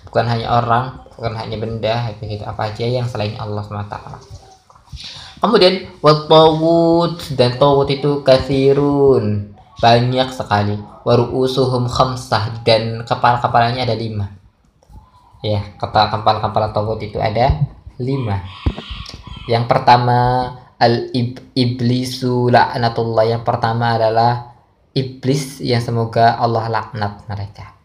Bukan 0.08 0.26
hanya 0.28 0.48
orang 0.48 1.04
bukan 1.16 1.34
hanya 1.36 1.56
benda 1.60 2.12
begitu. 2.20 2.44
Apa 2.44 2.72
aja 2.72 2.86
yang 2.88 3.08
selain 3.08 3.36
Allah 3.40 3.64
SWT 3.64 3.96
kemudian 5.36 5.86
watawud 6.02 7.22
dan 7.38 7.62
tawud 7.62 7.86
itu 7.92 8.24
kasirun 8.26 9.54
banyak 9.78 10.30
sekali. 10.32 10.80
Waru'usuhum 11.06 11.86
khamsah 11.86 12.66
dan 12.66 13.06
kepala-kepalanya 13.06 13.86
ada 13.86 13.94
lima. 13.94 14.34
Ya 15.46 15.62
kepala-kepala 15.78 16.74
tawud 16.74 16.98
itu 17.04 17.22
ada 17.22 17.62
lima 18.02 18.42
yang 19.46 19.70
pertama 19.70 20.52
al 20.76 21.10
iblisu 21.56 22.52
laknatullah 22.52 23.26
yang 23.38 23.44
pertama 23.48 23.96
adalah 23.96 24.56
iblis 24.96 25.64
yang 25.64 25.84
semoga 25.84 26.36
Allah 26.40 26.68
laknat 26.72 27.28
mereka. 27.28 27.76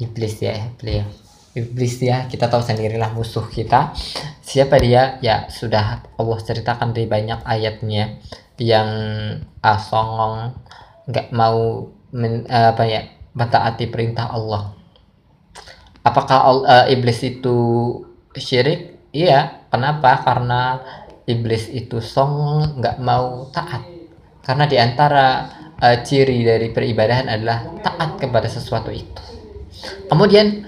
Iblis 0.00 0.34
ya 0.42 0.72
beliau. 0.76 1.06
Iblis 1.54 2.02
ya 2.02 2.26
kita 2.26 2.50
tahu 2.50 2.60
sendirilah 2.60 3.14
musuh 3.14 3.46
kita. 3.46 3.94
Siapa 4.42 4.82
dia? 4.82 5.22
Ya 5.22 5.46
sudah 5.48 6.02
Allah 6.18 6.38
ceritakan 6.42 6.90
di 6.90 7.06
banyak 7.06 7.46
ayatnya. 7.46 8.18
Yang 8.58 8.90
uh, 9.62 9.78
songong 9.78 10.54
nggak 11.06 11.28
mau 11.30 11.90
men, 12.10 12.46
uh, 12.50 12.74
apa 12.74 12.84
ya 12.86 13.06
mentaati 13.34 13.86
perintah 13.86 14.34
Allah. 14.34 14.74
Apakah 16.02 16.38
uh, 16.66 16.86
iblis 16.90 17.22
itu 17.22 17.56
syirik? 18.34 18.98
Iya 19.14 19.63
kenapa? 19.74 20.22
Karena 20.22 20.78
iblis 21.26 21.68
itu 21.74 21.98
song 21.98 22.62
nggak 22.78 23.02
mau 23.02 23.50
taat. 23.50 23.82
Karena 24.44 24.64
di 24.70 24.76
antara 24.78 25.26
uh, 25.80 25.96
ciri 26.04 26.44
dari 26.44 26.70
peribadahan 26.70 27.26
adalah 27.26 27.64
taat 27.80 28.20
kepada 28.20 28.46
sesuatu 28.46 28.92
itu. 28.92 29.22
Kemudian 30.06 30.64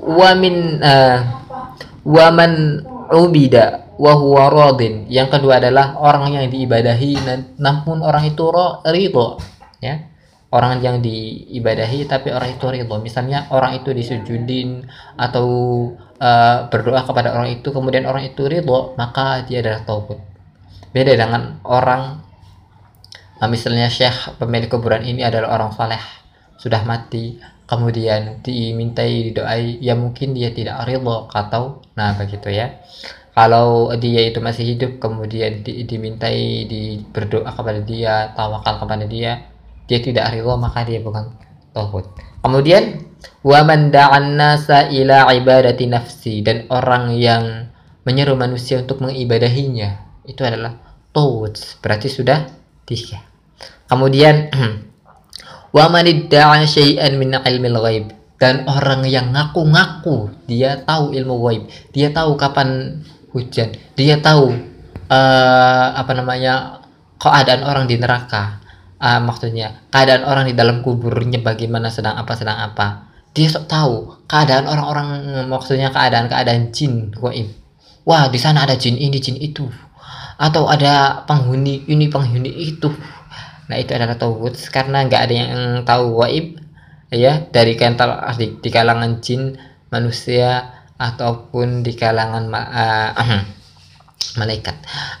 wamin 0.00 0.80
uh, 0.82 1.18
waman 2.06 2.82
ubida 3.10 3.86
wa 3.96 4.12
yang 5.08 5.28
kedua 5.32 5.58
adalah 5.58 5.96
orang 5.96 6.36
yang 6.36 6.46
diibadahi 6.52 7.16
namun 7.56 8.04
orang 8.04 8.28
itu 8.28 8.46
ridho 8.86 9.40
ya. 9.80 10.14
Orang 10.46 10.78
yang 10.78 11.02
diibadahi 11.02 12.06
tapi 12.06 12.30
orang 12.30 12.54
itu 12.54 12.64
ridho. 12.70 12.96
Misalnya 13.02 13.50
orang 13.50 13.82
itu 13.82 13.90
disujudin 13.90 14.86
atau 15.18 15.48
uh, 16.20 16.68
berdoa 16.68 17.02
kepada 17.04 17.34
orang 17.34 17.60
itu 17.60 17.68
kemudian 17.72 18.04
orang 18.08 18.28
itu 18.28 18.44
ridho 18.46 18.94
maka 18.98 19.44
dia 19.44 19.62
adalah 19.62 19.82
taubat. 19.84 20.20
Beda 20.90 21.12
dengan 21.12 21.60
orang 21.64 22.20
uh, 23.40 23.48
misalnya 23.48 23.88
syekh 23.88 24.36
pemilik 24.40 24.68
kuburan 24.68 25.04
ini 25.04 25.24
adalah 25.24 25.56
orang 25.56 25.72
saleh 25.72 26.00
sudah 26.56 26.82
mati 26.88 27.36
kemudian 27.66 28.40
dimintai 28.40 29.30
didoai 29.30 29.82
ya 29.82 29.98
mungkin 29.98 30.32
dia 30.32 30.54
tidak 30.54 30.86
ridho 30.86 31.28
atau 31.32 31.84
nah 31.94 32.16
begitu 32.16 32.52
ya. 32.52 32.80
Kalau 33.36 33.92
dia 34.00 34.32
itu 34.32 34.40
masih 34.40 34.64
hidup 34.64 34.96
kemudian 34.96 35.60
di, 35.60 35.84
dimintai 35.84 36.64
di 36.64 37.04
berdoa 37.04 37.52
kepada 37.52 37.84
dia 37.84 38.32
tawakal 38.32 38.80
kepada 38.80 39.04
dia 39.04 39.52
dia 39.86 39.98
tidak 40.02 40.34
ridho 40.34 40.54
maka 40.58 40.82
dia 40.82 40.98
bukan 40.98 41.30
tauhid 41.70 42.06
kemudian 42.42 43.05
wa 43.46 43.60
man 43.62 43.94
da'an 43.94 44.36
ila 44.92 45.18
ibadati 45.32 45.84
nafsi. 45.86 46.42
Dan 46.42 46.66
orang 46.72 47.14
yang 47.16 47.70
menyeru 48.06 48.38
manusia 48.38 48.78
untuk 48.78 49.02
mengibadahinya 49.02 50.22
itu 50.26 50.42
adalah 50.42 50.78
tauhid 51.14 51.82
berarti 51.82 52.08
sudah 52.10 52.46
tiga. 52.86 53.22
Kemudian 53.86 54.50
wa 55.76 55.86
man 55.88 56.06
syai'an 56.66 57.12
min 57.16 57.34
ilmil 57.34 57.78
ghaib. 57.82 58.06
Dan 58.36 58.68
orang 58.68 59.08
yang 59.08 59.32
ngaku-ngaku 59.32 60.44
dia 60.44 60.84
tahu 60.84 61.16
ilmu 61.16 61.40
ghaib. 61.40 61.62
Dia 61.96 62.12
tahu 62.12 62.36
kapan 62.36 63.00
hujan. 63.32 63.72
Dia 63.96 64.20
tahu 64.20 64.52
uh, 65.08 65.88
apa 65.96 66.12
namanya 66.12 66.84
keadaan 67.16 67.64
orang 67.64 67.88
di 67.88 67.96
neraka 67.96 68.60
uh, 69.00 69.20
maksudnya 69.22 69.84
keadaan 69.92 70.24
orang 70.24 70.44
di 70.48 70.54
dalam 70.56 70.80
kuburnya 70.80 71.40
bagaimana 71.40 71.92
sedang 71.92 72.16
apa 72.16 72.32
sedang 72.36 72.58
apa. 72.58 73.12
Dia 73.36 73.52
sok 73.52 73.68
tahu 73.68 73.94
keadaan 74.24 74.64
orang-orang 74.64 75.08
maksudnya 75.44 75.92
keadaan-keadaan 75.92 76.72
jin 76.72 77.12
goib 77.12 77.66
wah 78.06 78.30
di 78.30 78.38
sana 78.38 78.64
ada 78.64 78.78
jin 78.78 78.96
ini 78.96 79.18
jin 79.18 79.36
itu. 79.36 79.66
Atau 80.38 80.70
ada 80.70 81.26
penghuni 81.26 81.84
ini 81.90 82.06
penghuni 82.06 82.48
itu. 82.48 82.88
Nah 83.66 83.76
itu 83.76 83.90
adalah 83.92 84.14
tauhid 84.14 84.54
karena 84.70 85.04
nggak 85.04 85.22
ada 85.26 85.34
yang 85.34 85.52
tahu 85.82 86.22
goib 86.22 86.62
ya 87.10 87.44
dari 87.50 87.74
kantor 87.74 88.22
di, 88.38 88.56
di 88.62 88.70
kalangan 88.70 89.18
jin 89.18 89.58
manusia 89.90 90.72
ataupun 90.96 91.84
di 91.84 91.92
kalangan 91.98 92.48
uh, 92.52 93.12
malaikat. 94.40 94.76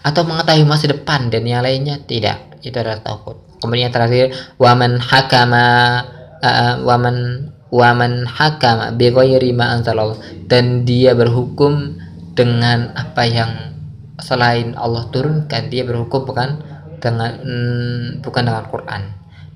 Atau 0.06 0.24
mengetahui 0.24 0.64
masa 0.64 0.88
depan 0.88 1.28
dan 1.28 1.42
yang 1.44 1.66
lainnya 1.66 2.00
tidak. 2.00 2.60
Itu 2.62 2.80
adalah 2.80 3.02
tauhid 3.02 3.45
kemudian 3.62 3.90
terakhir 3.92 4.34
waman 4.60 4.98
hakama 5.00 6.02
uh, 6.42 6.82
waman 6.84 7.50
waman 7.70 8.24
hakama 8.24 8.94
bi 8.94 9.10
ghairi 9.10 9.50
ma 9.52 9.76
dan 10.46 10.86
dia 10.86 11.12
berhukum 11.12 11.98
dengan 12.36 12.92
apa 12.94 13.24
yang 13.24 13.52
selain 14.20 14.76
Allah 14.76 15.08
turunkan. 15.12 15.68
Dia 15.72 15.84
berhukum 15.84 16.28
bukan 16.28 16.60
dengan 17.00 17.40
mm, 17.40 18.24
bukan 18.24 18.42
dengan 18.44 18.64
Quran. 18.68 19.02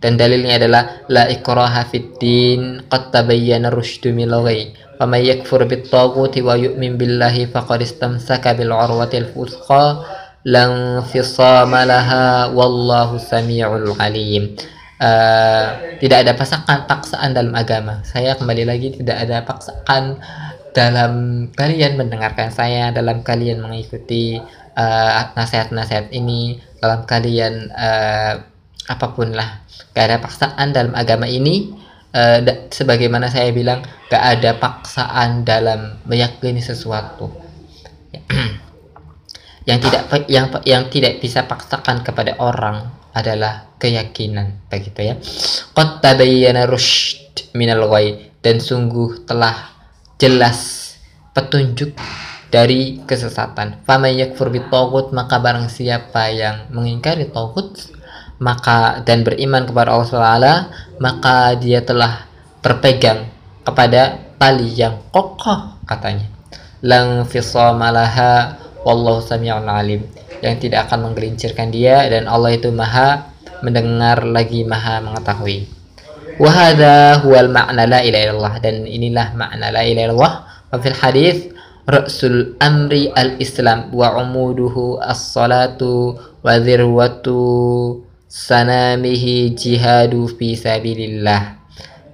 Dan 0.00 0.16
dalilnya 0.16 0.56
adalah 0.56 1.04
la 1.12 1.28
ikraha 1.28 1.84
fid 1.84 2.16
din 2.16 2.80
qad 2.88 3.12
tabayyana 3.12 3.68
rusydu 3.68 4.16
min 4.16 4.32
ghayy 4.32 4.72
faman 4.96 5.20
yakfur 5.20 5.60
bit 5.68 5.92
taghuti 5.92 6.40
wa 6.40 6.56
yu'min 6.56 6.96
billahi 6.96 7.52
faqad 7.52 7.84
istamsaka 7.84 8.56
bil 8.56 8.72
urwatil 8.72 9.28
fusqa 9.28 10.00
fisama 11.08 11.84
laha 11.84 12.48
wallahu 12.52 13.20
samiul 13.20 13.96
alim. 14.00 14.56
Uh, 15.00 15.96
tidak 15.96 16.28
ada 16.28 16.32
paksaan 16.36 16.84
paksaan 16.84 17.32
dalam 17.32 17.56
agama. 17.56 18.04
Saya 18.04 18.36
kembali 18.36 18.68
lagi 18.68 18.92
tidak 18.92 19.16
ada 19.24 19.44
paksaan 19.48 20.20
dalam 20.76 21.12
kalian 21.56 21.96
mendengarkan 21.96 22.52
saya, 22.52 22.92
dalam 22.92 23.24
kalian 23.24 23.64
mengikuti 23.64 24.36
uh, 24.76 25.10
nasihat-nasihat 25.32 26.12
ini, 26.12 26.60
dalam 26.84 27.08
kalian 27.08 27.72
uh, 27.72 28.44
apa 28.92 29.06
pun 29.16 29.32
lah. 29.32 29.64
Gak 29.96 30.04
ada 30.12 30.16
paksaan 30.20 30.76
dalam 30.76 30.92
agama 30.92 31.24
ini 31.26 31.72
uh, 32.14 32.38
sebagaimana 32.70 33.32
saya 33.32 33.50
bilang 33.56 33.82
gak 34.12 34.24
ada 34.38 34.56
paksaan 34.60 35.42
dalam 35.42 35.98
meyakini 36.06 36.62
sesuatu 36.62 37.30
yang 39.70 39.78
tidak 39.78 40.02
yang 40.26 40.46
yang 40.66 40.84
tidak 40.90 41.22
bisa 41.22 41.46
paksakan 41.46 42.02
kepada 42.02 42.34
orang 42.42 42.90
adalah 43.14 43.70
keyakinan 43.78 44.66
begitu 44.66 45.14
ya 45.14 45.14
qad 45.78 46.02
tabayyana 46.02 46.66
rushd 46.66 47.54
minal 47.54 47.86
ghai 47.86 48.34
dan 48.42 48.58
sungguh 48.58 49.22
telah 49.30 49.70
jelas 50.18 50.90
petunjuk 51.32 51.94
dari 52.50 52.98
kesesatan. 53.06 53.86
Faman 53.86 54.18
yakfur 54.18 54.50
maka 55.14 55.38
barang 55.38 55.70
siapa 55.70 56.34
yang 56.34 56.66
mengingkari 56.74 57.30
tagut 57.30 57.78
maka 58.42 59.04
dan 59.06 59.22
beriman 59.22 59.68
kepada 59.68 59.94
Allah 59.94 60.10
Taala 60.10 60.54
maka 60.98 61.54
dia 61.54 61.84
telah 61.84 62.26
berpegang 62.64 63.28
kepada 63.62 64.18
tali 64.40 64.72
yang 64.72 64.98
kokoh 65.12 65.76
katanya 65.84 66.26
lang 66.80 67.28
fisamalaha 67.28 68.56
wallahu 68.86 69.20
sami'un 69.24 69.66
alim. 69.68 70.04
Yang 70.40 70.68
tidak 70.68 70.88
akan 70.88 71.12
menggelincirkan 71.12 71.68
dia 71.68 72.08
dan 72.08 72.24
Allah 72.24 72.56
itu 72.56 72.72
maha 72.72 73.28
mendengar 73.60 74.24
lagi 74.24 74.64
maha 74.64 75.04
mengetahui. 75.04 75.68
Wahada 76.40 77.20
huwal 77.20 77.52
ma'na 77.52 77.84
la 77.84 78.00
ilaha 78.00 78.24
illallah. 78.32 78.54
Dan 78.64 78.88
inilah 78.88 79.36
makna 79.36 79.68
la 79.68 79.84
ilaha 79.84 80.04
illallah. 80.08 80.34
Wa 80.72 80.76
fil 80.80 80.96
hadis 80.96 81.52
ra'sul 81.84 82.56
amri 82.56 83.12
al-islam 83.12 83.92
wa 83.92 84.16
umuduhu 84.16 85.02
as-salatu 85.04 86.16
wa 86.40 86.56
dhirwatu 86.56 88.00
sanamihi 88.24 89.52
jihadu 89.52 90.30
fi 90.30 90.56
sabilillah. 90.56 91.60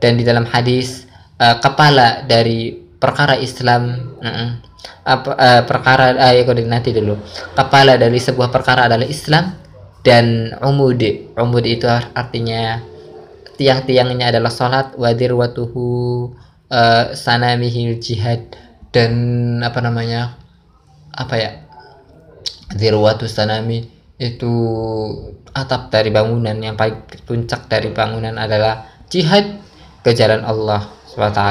Dan 0.03 0.19
di 0.19 0.27
dalam 0.27 0.49
hadis 0.51 1.07
uh, 1.39 1.63
kepala 1.63 2.27
dari 2.27 2.75
perkara 2.97 3.37
Islam 3.37 4.17
apa 5.07 5.31
uh, 5.39 5.63
perkara 5.63 6.17
uh, 6.17 6.33
ya 6.35 6.43
nanti 6.67 6.91
dulu. 6.91 7.21
Kepala 7.55 7.95
dari 8.01 8.19
sebuah 8.19 8.51
perkara 8.51 8.91
adalah 8.91 9.07
Islam 9.07 9.55
dan 10.03 10.57
umud. 10.65 10.99
Umud 11.39 11.65
itu 11.67 11.87
artinya 11.91 12.83
tiang-tiangnya 13.55 14.35
adalah 14.35 14.51
salat 14.51 14.97
wadir 14.99 15.37
watuhu 15.37 16.31
uh, 16.73 17.15
sanamihi 17.15 17.99
jihad 18.03 18.57
dan 18.91 19.13
apa 19.63 19.79
namanya 19.85 20.35
apa 21.13 21.35
ya 21.39 21.51
dirwatu 22.75 23.31
sanami 23.31 23.87
itu 24.19 24.53
atap 25.55 25.93
dari 25.93 26.11
bangunan. 26.11 26.57
Yang 26.57 26.77
paling 26.81 26.99
puncak 27.23 27.71
dari 27.71 27.95
bangunan 27.95 28.35
adalah 28.41 28.89
jihad 29.07 29.63
ke 30.03 30.11
jalan 30.15 30.43
Allah 30.43 30.96
SWT 31.17 31.43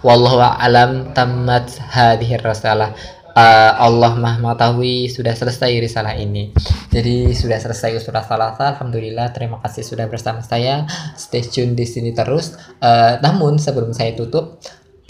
wallahu 0.00 0.40
alam 0.40 1.12
tamat 1.12 1.68
hadhir 1.92 2.40
rasalah 2.40 2.96
uh, 3.34 3.72
Allah 3.78 4.12
mah 4.16 4.40
mengetahui 4.40 5.10
sudah 5.10 5.34
selesai 5.34 5.70
risalah 5.78 6.14
ini. 6.18 6.50
Jadi 6.90 7.30
sudah 7.34 7.58
selesai 7.60 8.00
usul 8.00 8.16
salah 8.16 8.56
alhamdulillah 8.56 9.30
terima 9.30 9.62
kasih 9.62 9.86
sudah 9.86 10.06
bersama 10.10 10.42
saya. 10.42 10.86
Stay 11.14 11.44
tune 11.44 11.78
di 11.78 11.86
sini 11.86 12.10
terus. 12.10 12.58
Uh, 12.82 13.18
namun 13.22 13.60
sebelum 13.60 13.94
saya 13.94 14.16
tutup 14.16 14.58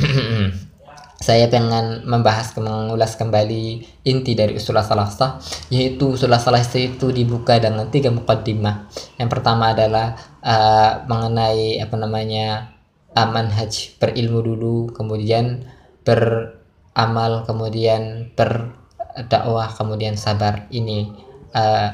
saya 1.20 1.52
pengen 1.52 2.08
membahas 2.08 2.56
mengulas 2.56 3.12
kembali 3.20 3.84
inti 4.08 4.32
dari 4.32 4.56
usul 4.56 4.80
salasa 4.80 5.36
yaitu 5.68 6.16
usul 6.16 6.32
salasa 6.32 6.80
itu 6.80 7.12
dibuka 7.12 7.60
dengan 7.60 7.92
tiga 7.92 8.08
mukaddimah 8.08 8.88
yang 9.20 9.28
pertama 9.28 9.76
adalah 9.76 10.16
uh, 10.40 11.04
mengenai 11.04 11.76
apa 11.84 11.96
namanya 12.00 12.72
aman 13.14 13.50
haji 13.50 13.98
berilmu 13.98 14.40
dulu 14.42 14.76
kemudian 14.94 15.66
beramal 16.06 17.44
kemudian 17.44 18.30
berdakwah 18.34 19.70
kemudian 19.74 20.14
sabar. 20.14 20.70
Ini 20.70 21.10
uh, 21.54 21.88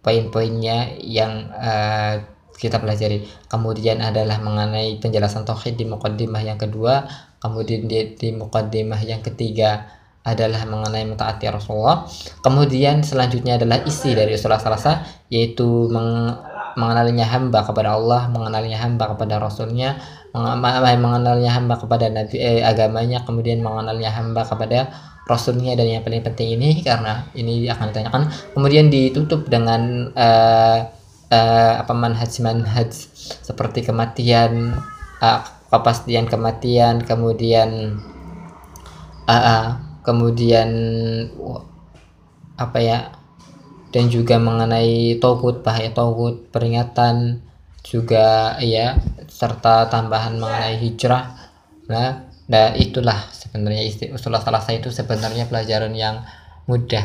poin-poinnya 0.00 0.98
yang 1.00 1.52
uh, 1.52 2.22
kita 2.56 2.78
pelajari. 2.78 3.26
Kemudian 3.50 4.00
adalah 4.00 4.38
mengenai 4.38 4.96
penjelasan 5.02 5.44
tauhid 5.44 5.76
di 5.76 5.84
mukaddimah 5.88 6.42
yang 6.42 6.60
kedua 6.60 7.04
kemudian 7.42 7.90
di, 7.90 8.14
di 8.14 8.30
mukaddimah 8.30 9.02
yang 9.02 9.18
ketiga 9.18 9.90
adalah 10.22 10.62
mengenai 10.62 11.02
mentaati 11.02 11.50
Rasulullah. 11.50 12.06
Kemudian 12.46 13.02
selanjutnya 13.02 13.58
adalah 13.58 13.82
isi 13.82 14.14
dari 14.14 14.38
Rasulullah 14.38 14.62
Salasa 14.62 15.02
yaitu 15.26 15.90
meng, 15.90 16.38
mengenalinya 16.78 17.26
hamba 17.26 17.66
kepada 17.66 17.98
Allah 17.98 18.30
mengenalinya 18.30 18.78
hamba 18.86 19.10
kepada 19.10 19.42
Rasulnya 19.42 19.98
mengenalinya 20.32 21.52
hamba 21.52 21.76
kepada 21.76 22.08
nabi 22.08 22.40
eh, 22.40 22.64
agamanya 22.64 23.20
kemudian 23.24 23.60
mengenalinya 23.60 24.12
hamba 24.12 24.42
kepada 24.48 24.88
Rasulnya 25.22 25.78
dan 25.78 25.86
yang 25.86 26.02
paling 26.02 26.24
penting 26.26 26.58
ini 26.58 26.82
karena 26.82 27.30
ini 27.38 27.70
akan 27.70 27.94
ditanyakan 27.94 28.22
kemudian 28.58 28.90
ditutup 28.90 29.46
dengan 29.46 30.10
uh, 30.18 30.78
uh, 31.30 31.72
apa 31.78 31.92
manhaj 31.94 32.42
manhaj 32.42 32.90
seperti 33.46 33.86
kematian 33.86 34.74
uh, 35.22 35.40
kepastian 35.70 36.26
kematian 36.26 37.06
kemudian 37.06 38.02
uh, 39.30 39.32
uh, 39.32 39.66
kemudian 40.02 40.68
apa 42.58 42.78
ya 42.82 42.98
dan 43.94 44.10
juga 44.10 44.42
mengenai 44.42 45.22
togut 45.22 45.62
bahaya 45.62 45.94
togut 45.94 46.50
peringatan 46.50 47.46
juga 47.82 48.56
ya 48.62 48.98
serta 49.26 49.90
tambahan 49.90 50.38
mengenai 50.38 50.78
hijrah. 50.78 51.34
Nah 51.90 52.30
nah 52.46 52.74
itulah 52.74 53.30
sebenarnya 53.32 53.82
istilah 53.86 54.18
usul 54.18 54.34
salah 54.38 54.62
itu 54.70 54.90
sebenarnya 54.90 55.46
pelajaran 55.50 55.92
yang 55.94 56.22
mudah 56.66 57.04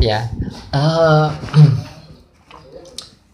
ya. 0.00 0.28
Uh, 0.72 1.28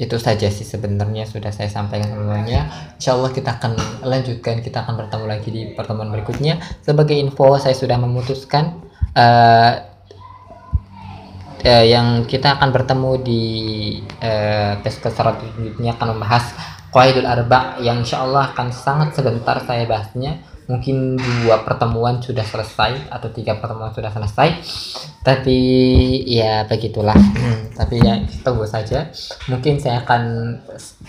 itu 0.01 0.17
saja 0.17 0.49
sih 0.49 0.65
sebenarnya 0.65 1.29
sudah 1.29 1.53
saya 1.53 1.69
sampaikan 1.69 2.17
semuanya. 2.17 2.73
Insya 2.97 3.13
Allah 3.13 3.31
kita 3.37 3.61
akan 3.61 3.73
lanjutkan 4.01 4.65
kita 4.65 4.83
akan 4.89 4.97
bertemu 4.97 5.25
lagi 5.29 5.49
di 5.53 5.63
pertemuan 5.77 6.09
berikutnya. 6.09 6.57
Sebagai 6.81 7.15
info 7.21 7.61
saya 7.61 7.77
sudah 7.77 8.01
memutuskan 8.01 8.81
uh, 9.13 9.73
uh, 11.65 11.85
yang 11.85 12.25
kita 12.25 12.57
akan 12.57 12.73
bertemu 12.73 13.13
di 13.21 13.45
uh, 14.25 14.81
tes 14.81 14.97
selanjutnya 14.97 15.93
akan 16.01 16.17
membahas 16.17 16.49
Qaidul 16.91 17.27
Arba 17.27 17.79
yang 17.79 18.03
insya 18.03 18.27
Allah 18.27 18.51
akan 18.51 18.69
sangat 18.75 19.15
sebentar 19.15 19.63
saya 19.63 19.87
bahasnya. 19.87 20.43
Mungkin 20.71 21.19
dua 21.19 21.67
pertemuan 21.67 22.23
sudah 22.23 22.47
selesai 22.47 23.11
atau 23.11 23.27
tiga 23.35 23.59
pertemuan 23.59 23.91
sudah 23.91 24.15
selesai. 24.15 24.49
Tapi 25.27 25.59
ya 26.31 26.63
begitulah. 26.71 27.19
Hmm, 27.19 27.75
tapi 27.75 27.99
ya 27.99 28.23
tunggu 28.47 28.71
saja. 28.71 29.11
Mungkin 29.51 29.83
saya 29.83 30.07
akan 30.07 30.23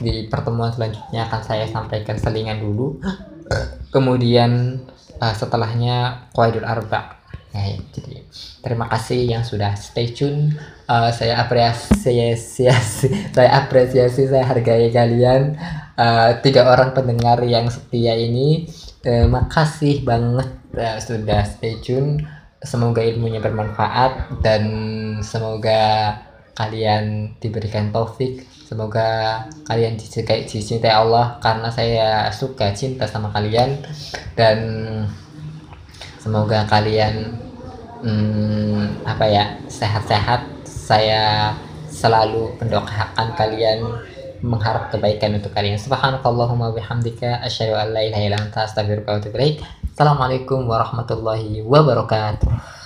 di 0.02 0.26
pertemuan 0.26 0.74
selanjutnya 0.74 1.30
akan 1.30 1.42
saya 1.46 1.66
sampaikan 1.70 2.18
selingan 2.18 2.58
dulu. 2.58 2.98
Kemudian 3.94 4.82
uh, 5.22 5.34
setelahnya 5.38 6.26
Qaidul 6.34 6.66
Arba 6.66 7.21
ya, 7.52 7.62
ya, 7.76 7.78
jadi 7.92 8.18
terima 8.64 8.88
kasih 8.88 9.28
yang 9.28 9.44
sudah 9.44 9.76
stay 9.76 10.12
tune. 10.12 10.56
Uh, 10.88 11.12
saya 11.12 11.40
apresiasi 11.44 12.68
saya 13.36 13.50
apresiasi 13.64 14.28
saya 14.28 14.44
hargai 14.48 14.92
kalian. 14.92 15.56
Uh, 16.00 16.40
tiga 16.42 16.66
orang 16.66 16.96
pendengar 16.96 17.38
yang 17.46 17.70
setia 17.70 18.18
ini 18.18 18.66
terima 19.04 19.46
kasih 19.52 20.02
banget 20.02 20.50
uh, 20.76 20.98
sudah 20.98 21.44
stay 21.44 21.78
tune. 21.84 22.24
Semoga 22.62 23.02
ilmunya 23.02 23.42
bermanfaat 23.42 24.38
dan 24.46 24.64
semoga 25.26 26.14
kalian 26.54 27.34
diberikan 27.42 27.90
taufik. 27.90 28.46
Semoga 28.70 29.44
kalian 29.66 29.98
dicintai, 29.98 30.46
dicintai 30.46 30.94
Allah 30.94 31.42
karena 31.42 31.68
saya 31.74 32.30
suka 32.30 32.70
cinta 32.78 33.10
sama 33.10 33.34
kalian. 33.34 33.82
Dan 34.38 34.60
semoga 36.22 36.70
kalian 36.70 37.41
hmm, 38.02 39.06
apa 39.06 39.26
ya 39.30 39.46
sehat-sehat 39.70 40.66
saya 40.66 41.54
selalu 41.88 42.58
mendoakan 42.58 43.28
kalian 43.38 43.80
mengharap 44.42 44.90
kebaikan 44.90 45.38
untuk 45.38 45.54
kalian. 45.54 45.78
Subhanakallahumma 45.78 46.74
bihamdika 46.74 47.46
asyhadu 47.46 47.78
an 47.78 47.94
la 47.94 48.02
ilaha 48.02 48.24
illa 48.26 48.38
anta 48.42 48.66
astaghfiruka 48.66 49.10
wa 49.14 49.18
atubu 49.22 49.38
ilaik. 49.38 49.62
Assalamualaikum 49.94 50.66
warahmatullahi 50.66 51.62
wabarakatuh. 51.62 52.81